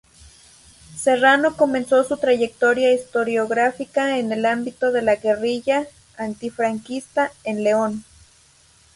Serrano 0.97 1.55
comenzó 1.55 2.03
su 2.03 2.17
trayectoria 2.17 2.91
historiográfica 2.91 4.17
en 4.17 4.31
el 4.31 4.47
ámbito 4.47 4.91
de 4.91 5.03
la 5.03 5.17
guerrilla 5.17 5.85
antifranquista 6.17 7.31
en 7.43 7.63
León. 7.63 8.03